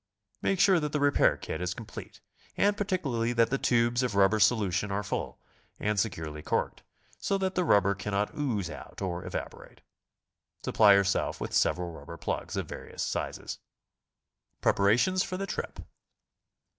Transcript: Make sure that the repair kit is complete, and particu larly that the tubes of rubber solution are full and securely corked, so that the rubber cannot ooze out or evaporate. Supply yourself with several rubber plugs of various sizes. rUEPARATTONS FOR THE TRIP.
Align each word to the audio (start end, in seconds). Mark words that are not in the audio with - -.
Make 0.41 0.59
sure 0.59 0.79
that 0.79 0.93
the 0.93 0.99
repair 0.99 1.37
kit 1.37 1.61
is 1.61 1.75
complete, 1.75 2.21
and 2.57 2.75
particu 2.75 3.03
larly 3.03 3.35
that 3.35 3.51
the 3.51 3.59
tubes 3.59 4.01
of 4.01 4.15
rubber 4.15 4.39
solution 4.39 4.89
are 4.91 5.03
full 5.03 5.37
and 5.79 5.99
securely 5.99 6.41
corked, 6.41 6.81
so 7.19 7.37
that 7.37 7.53
the 7.53 7.63
rubber 7.63 7.93
cannot 7.93 8.33
ooze 8.35 8.67
out 8.67 8.99
or 8.99 9.23
evaporate. 9.23 9.81
Supply 10.65 10.93
yourself 10.95 11.39
with 11.39 11.53
several 11.53 11.91
rubber 11.91 12.17
plugs 12.17 12.57
of 12.57 12.65
various 12.67 13.03
sizes. 13.03 13.59
rUEPARATTONS 14.63 15.21
FOR 15.23 15.37
THE 15.37 15.45
TRIP. 15.45 15.81